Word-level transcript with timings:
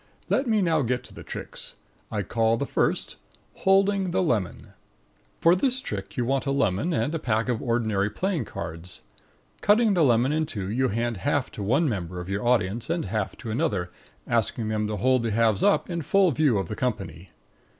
Let 0.29 0.47
me 0.47 0.63
now 0.63 0.81
get 0.81 1.03
to 1.03 1.13
the 1.13 1.21
tricks. 1.21 1.75
I 2.11 2.23
call 2.23 2.57
the 2.57 2.65
first 2.65 3.17
HOLDING 3.57 4.09
THE 4.09 4.23
LEMON 4.23 4.73
For 5.39 5.55
this 5.55 5.79
trick 5.79 6.17
you 6.17 6.25
want 6.25 6.47
a 6.47 6.51
lemon 6.51 6.91
and 6.91 7.13
a 7.13 7.19
pack 7.19 7.47
of 7.47 7.61
ordinary 7.61 8.09
playing 8.09 8.45
cards. 8.45 9.01
Cutting 9.61 9.93
the 9.93 10.03
lemon 10.03 10.31
in 10.31 10.47
two, 10.47 10.71
you 10.71 10.87
hand 10.87 11.17
half 11.17 11.51
to 11.51 11.61
one 11.61 11.87
member 11.87 12.19
of 12.19 12.29
your 12.29 12.43
audience 12.47 12.89
and 12.89 13.05
half 13.05 13.37
to 13.37 13.51
another, 13.51 13.91
asking 14.25 14.69
them 14.69 14.87
to 14.87 14.97
hold 14.97 15.21
the 15.21 15.29
halves 15.29 15.61
up 15.61 15.87
in 15.87 16.01
full 16.01 16.31
view 16.31 16.57
of 16.57 16.67
the 16.67 16.75
company. 16.75 17.29